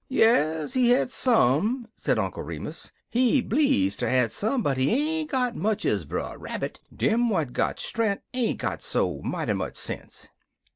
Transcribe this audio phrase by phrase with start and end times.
[0.09, 2.91] "Yes, he had some," said Uncle Remus.
[3.07, 6.79] "He bleedz ter had some, but he ain't got much ez Brer Rabbit.
[6.91, 10.27] Dem what got strenk ain't got so mighty much sense.